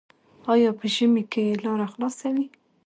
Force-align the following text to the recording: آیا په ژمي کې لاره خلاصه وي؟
آیا 0.53 0.69
په 0.79 0.85
ژمي 0.95 1.23
کې 1.31 1.43
لاره 1.63 1.87
خلاصه 1.93 2.27
وي؟ 2.35 2.45